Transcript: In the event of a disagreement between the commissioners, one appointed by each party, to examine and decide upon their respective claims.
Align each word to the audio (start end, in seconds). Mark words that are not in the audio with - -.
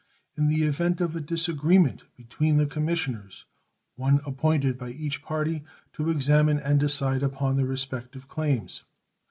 In 0.35 0.47
the 0.47 0.63
event 0.63 0.99
of 0.99 1.15
a 1.15 1.19
disagreement 1.21 2.05
between 2.15 2.57
the 2.57 2.65
commissioners, 2.65 3.45
one 3.95 4.19
appointed 4.25 4.75
by 4.75 4.89
each 4.89 5.21
party, 5.21 5.63
to 5.93 6.09
examine 6.09 6.57
and 6.57 6.79
decide 6.79 7.21
upon 7.21 7.55
their 7.55 7.67
respective 7.67 8.27
claims. 8.27 8.83